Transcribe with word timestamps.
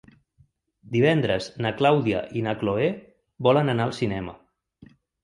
Divendres 0.93 1.49
na 1.65 1.71
Clàudia 1.81 2.21
i 2.41 2.43
na 2.47 2.53
Cloè 2.63 2.87
volen 3.49 3.71
anar 3.75 3.87
al 3.91 3.95
cinema. 3.99 4.35